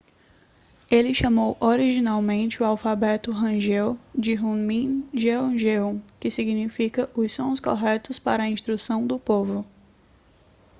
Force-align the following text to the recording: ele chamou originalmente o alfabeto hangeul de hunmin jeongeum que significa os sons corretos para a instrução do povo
ele 0.89 1.13
chamou 1.13 1.55
originalmente 1.59 2.59
o 2.59 2.65
alfabeto 2.65 3.29
hangeul 3.31 3.99
de 4.15 4.33
hunmin 4.33 5.07
jeongeum 5.13 6.01
que 6.19 6.31
significa 6.31 7.07
os 7.13 7.31
sons 7.35 7.59
corretos 7.59 8.17
para 8.17 8.41
a 8.41 8.49
instrução 8.49 9.05
do 9.05 9.19
povo 9.19 9.63